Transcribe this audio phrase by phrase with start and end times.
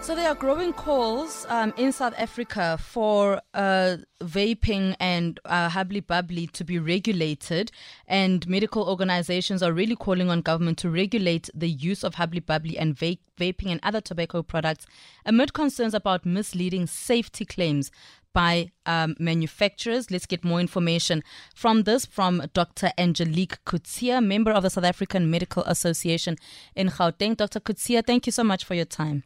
[0.00, 6.00] So there are growing calls um, in South Africa for uh, vaping and uh, hubbly
[6.00, 7.70] bubbly to be regulated,
[8.06, 12.78] and medical organizations are really calling on government to regulate the use of hubbly bubbly
[12.78, 14.86] and vape, vaping and other tobacco products
[15.26, 17.90] amid concerns about misleading safety claims
[18.32, 20.10] by um, manufacturers.
[20.10, 21.22] Let's get more information
[21.54, 22.92] from this from Dr.
[22.96, 26.36] Angelique Coetzee, member of the South African Medical Association
[26.74, 27.36] in Gauteng.
[27.36, 27.60] Dr.
[27.60, 29.24] Coetzee, thank you so much for your time.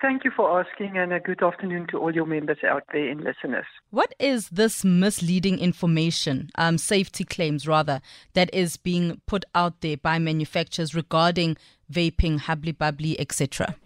[0.00, 3.22] Thank you for asking, and a good afternoon to all your members out there and
[3.22, 3.64] listeners.
[3.90, 8.00] What is this misleading information, um, safety claims rather,
[8.34, 11.56] that is being put out there by manufacturers regarding
[11.90, 13.76] vaping, hubbly bubbly, etc.?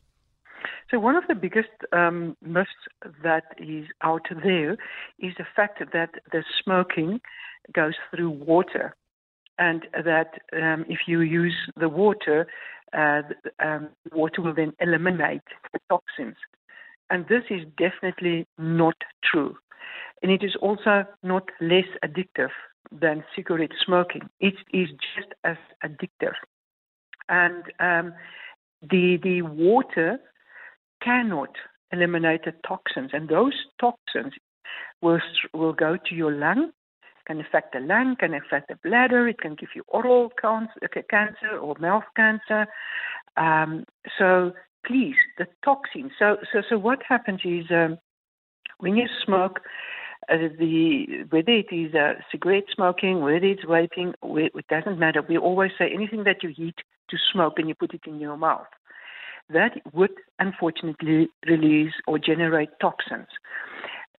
[0.91, 2.71] So, one of the biggest um, myths
[3.23, 4.73] that is out there
[5.19, 7.21] is the fact that the smoking
[7.73, 8.97] goes through water,
[9.59, 12.47] and that um, if you use the water,
[12.97, 13.23] uh,
[13.63, 16.37] um, water will then eliminate the toxins.
[17.11, 19.57] And this is definitely not true.
[20.23, 22.51] And it is also not less addictive
[22.91, 24.23] than cigarette smoking.
[24.41, 26.35] It is just as addictive.
[27.29, 28.15] And um,
[28.83, 30.19] the, the water
[31.03, 31.51] cannot
[31.93, 34.35] eliminate the toxins, and those toxins
[35.01, 35.21] will,
[35.55, 36.73] will go to your lung
[37.29, 41.77] can affect the lung, can affect the bladder, it can give you oral cancer or
[41.79, 42.67] mouth cancer.
[43.37, 43.85] Um,
[44.19, 44.53] so
[44.85, 46.13] please, the toxins.
[46.19, 47.99] So, so, so what happens is um,
[48.79, 49.61] when you smoke,
[50.31, 55.23] uh, the whether it is uh, cigarette smoking, whether it's vaping, it doesn't matter.
[55.23, 56.77] We always say anything that you heat
[57.11, 58.67] to smoke and you put it in your mouth,
[59.51, 63.29] that would unfortunately release or generate toxins.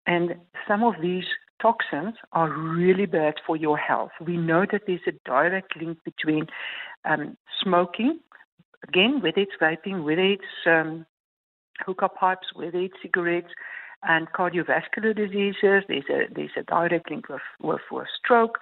[0.07, 0.35] And
[0.67, 1.25] some of these
[1.61, 4.11] toxins are really bad for your health.
[4.25, 6.47] We know that there's a direct link between
[7.05, 8.19] um, smoking,
[8.87, 11.05] again, whether it's vaping, whether it's um,
[11.85, 13.51] hookah pipes, whether it's cigarettes,
[14.03, 15.83] and cardiovascular diseases.
[15.87, 18.59] There's a there's a direct link with with, with stroke.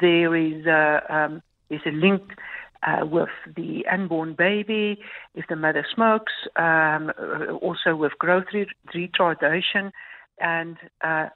[0.00, 2.22] There is a um, there's a link
[2.82, 4.98] uh, with the unborn baby
[5.34, 6.32] if the mother smokes.
[6.56, 7.12] Um,
[7.60, 8.46] also with growth
[8.94, 9.92] retardation
[10.40, 11.28] and uh,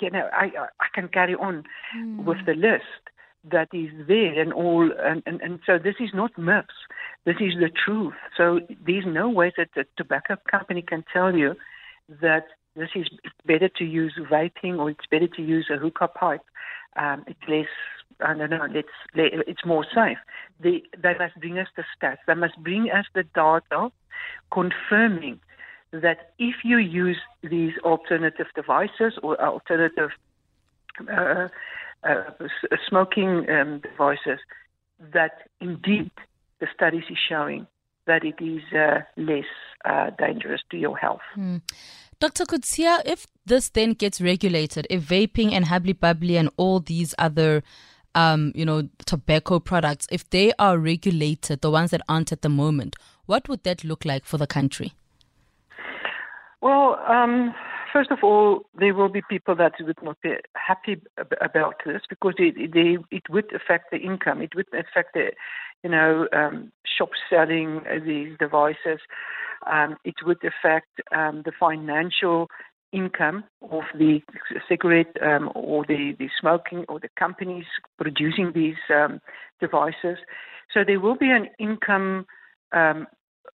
[0.00, 1.64] you know, I I can carry on
[1.96, 2.24] mm.
[2.24, 3.02] with the list
[3.50, 6.68] that is there and all and, and, and so this is not myths.
[7.24, 8.14] This is the truth.
[8.36, 11.54] So there's no way that the tobacco company can tell you
[12.20, 13.08] that this is
[13.46, 16.42] better to use vaping or it's better to use a hookah pipe.
[16.96, 17.66] Um, it's less
[18.20, 20.18] I don't know, let's, it's more safe.
[20.60, 22.18] They, they must bring us the stats.
[22.26, 23.90] They must bring us the data
[24.52, 25.38] confirming
[25.92, 30.10] that if you use these alternative devices or alternative
[31.10, 31.48] uh,
[32.04, 32.22] uh,
[32.88, 34.38] smoking um, devices,
[35.12, 36.10] that indeed
[36.60, 37.66] the studies is showing
[38.06, 39.44] that it is uh, less
[39.84, 41.20] uh, dangerous to your health.
[41.36, 41.62] Mm.
[42.20, 42.44] Dr.
[42.46, 47.62] Coetzee, if this then gets regulated, if vaping and hubbly bubbly and all these other
[48.14, 52.48] um, you know, tobacco products, if they are regulated, the ones that aren't at the
[52.48, 54.94] moment, what would that look like for the country?
[56.60, 57.54] Well, um,
[57.92, 61.00] first of all, there will be people that would not be happy
[61.40, 64.42] about this because it, they, it would affect the income.
[64.42, 65.30] It would affect the,
[65.84, 68.98] you know, um, shops selling these devices.
[69.70, 72.48] Um, it would affect um, the financial
[72.92, 74.20] income of the
[74.68, 77.66] cigarette um, or the, the smoking or the companies
[77.98, 79.20] producing these um,
[79.60, 80.18] devices.
[80.72, 82.26] So there will be an income
[82.72, 83.06] um,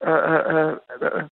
[0.05, 1.29] uh, uh, uh,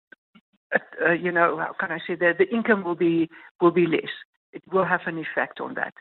[1.06, 4.12] uh, you know, how can I say that the income will be will be less.
[4.54, 5.94] It will have an effect on that.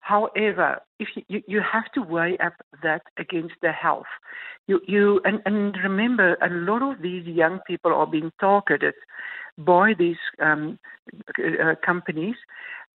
[0.00, 4.06] However, if you, you, have to weigh up that against the health,
[4.66, 8.94] you you and, and remember a lot of these young people are being targeted
[9.58, 10.78] by these um,
[11.38, 12.36] uh, companies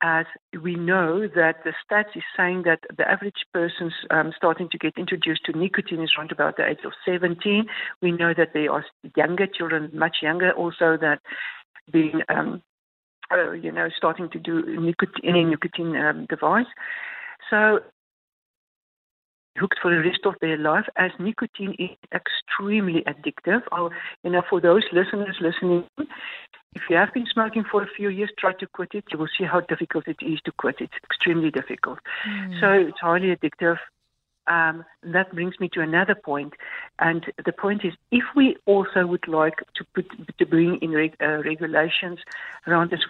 [0.02, 0.26] as
[0.62, 4.94] we know that the stats is saying that the average person's um, starting to get
[4.96, 7.66] introduced to nicotine is around about the age of 17.
[8.00, 8.84] We know that there are
[9.16, 11.20] younger children, much younger also, that
[11.92, 12.62] being, um,
[13.30, 16.66] uh, you know, starting to do nicotine, any nicotine um, device.
[17.50, 17.80] So
[19.58, 23.60] hooked for the rest of their life as nicotine is extremely addictive.
[23.72, 23.90] I'll,
[24.24, 25.84] you know, for those listeners listening,
[26.74, 29.04] if you have been smoking for a few years, try to quit it.
[29.10, 30.76] You will see how difficult it is to quit.
[30.80, 31.98] It's extremely difficult.
[32.26, 32.60] Mm.
[32.60, 33.78] So it's highly addictive.
[34.46, 36.54] um, that brings me to another point,
[36.98, 40.06] and the point is, if we also would like to put
[40.38, 42.18] to bring in reg, uh, regulations
[42.66, 43.00] around this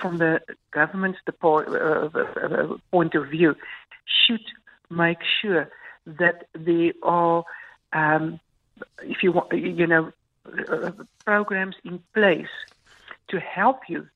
[0.00, 0.40] from the
[0.72, 3.54] government's deport, uh, uh, point of view,
[4.04, 4.44] should
[4.90, 5.70] make sure
[6.06, 7.44] that there are,
[7.92, 8.40] um,
[9.02, 10.12] if you want, you know,
[10.68, 10.92] uh,
[11.24, 12.54] programs in place
[13.30, 14.06] to help you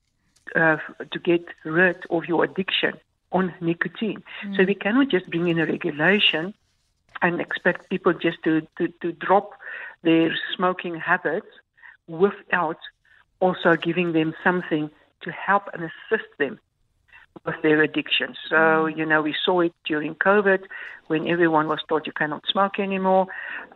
[0.55, 0.76] uh,
[1.11, 2.94] to get rid of your addiction
[3.32, 4.22] on nicotine.
[4.44, 4.56] Mm.
[4.56, 6.55] So we cannot just bring in a regulation
[7.22, 9.52] and expect people just to, to, to drop
[10.02, 11.46] their smoking habits
[12.06, 12.78] without
[13.40, 14.90] also giving them something
[15.22, 16.61] to help and assist them
[17.45, 18.35] with their addiction.
[18.49, 18.97] So, mm.
[18.97, 20.61] you know, we saw it during COVID
[21.09, 23.27] when everyone was told you cannot smoke anymore.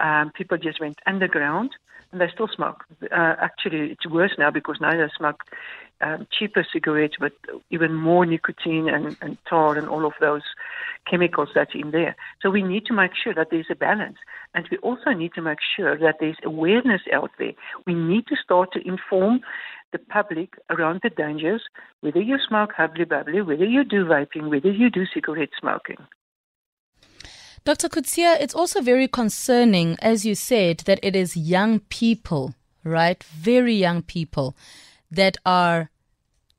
[0.01, 1.71] Um, people just went underground
[2.13, 2.85] and they still smoke.
[3.03, 5.45] Uh, actually, it's worse now because now they smoke
[6.01, 7.33] um, cheaper cigarettes with
[7.71, 10.43] even more nicotine and, and tar and all of those
[11.11, 12.15] chemicals that's in there.
[12.41, 14.17] So we need to make sure that there's a balance.
[14.55, 17.53] And we also need to make sure that there's awareness out there.
[17.87, 19.41] We need to start to inform
[19.93, 21.62] the public around the dangers,
[22.00, 25.96] whether you smoke hubbly bubbly, whether you do vaping, whether you do cigarette smoking.
[27.64, 27.88] Dr.
[27.88, 32.55] Coetzee, it's also very concerning, as you said, that it is young people,
[32.85, 33.23] right?
[33.25, 34.56] Very young people
[35.11, 35.90] that are,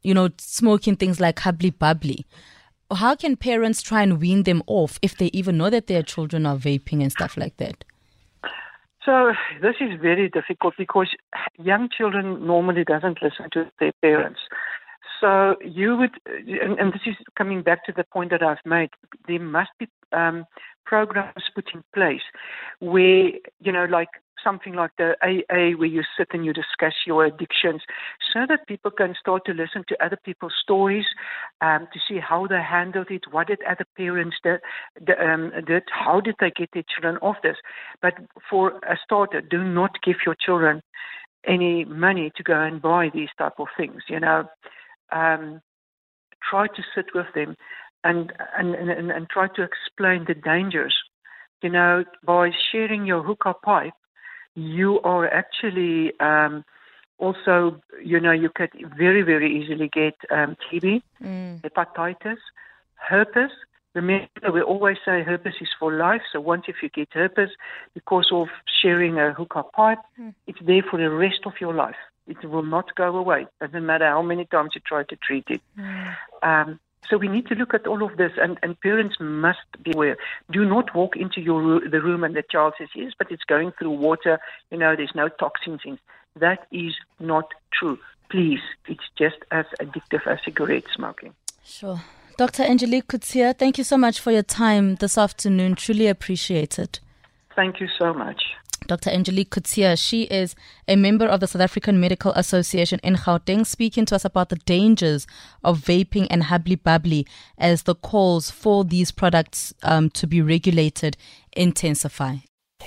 [0.04, 2.26] you know, smoking things like hubbly bubbly.
[2.92, 6.46] How can parents try and wean them off if they even know that their children
[6.46, 7.86] are vaping and stuff like that?
[9.06, 11.10] So this is very difficult because
[11.58, 14.40] young children normally doesn't listen to their parents.
[15.22, 18.90] So you would, and, and, this is coming back to the point that I've made.
[19.28, 20.46] There must be um,
[20.86, 22.22] programs put in place
[22.80, 24.10] where you know, like
[24.44, 27.82] something like the AA, where you sit and you discuss your addictions,
[28.34, 31.06] so that people can start to listen to other people's stories,
[31.62, 34.60] um, to see how they handled it, what did other parents did,
[35.20, 37.58] um, did, how did they get their children off this.
[38.02, 38.14] But
[38.50, 40.82] for a starter, do not give your children
[41.46, 44.04] any money to go and buy these type of things.
[44.08, 44.46] You know,
[45.12, 45.62] um,
[46.50, 47.56] try to sit with them
[48.04, 50.96] and, and, and, and try to explain the dangers.
[51.62, 53.94] You know, by sharing your hookah pipe,
[54.56, 56.64] you are actually um,
[57.20, 61.62] also, you know, you could very, very easily get um, TB, mm.
[61.62, 62.38] hepatitis,
[62.96, 63.52] herpes.
[63.94, 66.22] Remember, we always say herpes is for life.
[66.32, 67.50] So once if you get herpes
[67.94, 68.48] because of
[68.82, 70.34] sharing a hookah pipe, mm.
[70.48, 71.96] it's there for the rest of your life.
[72.28, 73.48] It will not go away.
[73.60, 75.62] Doesn't matter how many times you try to treat it.
[75.78, 76.16] Mm.
[76.44, 76.80] Um,
[77.10, 80.18] so we need to look at all of this, and, and parents must be aware.
[80.52, 83.72] Do not walk into your the room and the child says yes, but it's going
[83.78, 84.40] through water.
[84.72, 85.98] You know, there's no toxins in.
[86.36, 87.98] That is not true.
[88.30, 91.34] Please, it's just as addictive as cigarette smoking.
[91.64, 92.02] Sure.
[92.38, 92.64] Dr.
[92.64, 95.76] Angelique Coetzee, thank you so much for your time this afternoon.
[95.76, 97.00] Truly appreciate it.
[97.56, 98.42] Thank you so much.
[98.88, 99.10] Dr.
[99.10, 99.98] Angelique Coetzee.
[99.98, 100.56] She is
[100.88, 104.58] a member of the South African Medical Association in Gauteng, speaking to us about the
[104.58, 105.26] dangers
[105.64, 107.26] of vaping and hubbly bubbly
[107.58, 111.18] as the calls for these products um, to be regulated
[111.54, 112.36] intensify.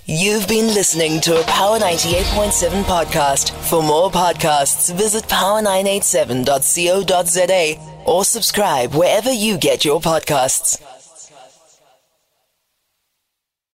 [0.06, 3.50] You've been listening to a Power 98.7 podcast.
[3.68, 10.80] For more podcasts, visit power987.co.za or subscribe wherever you get your podcasts.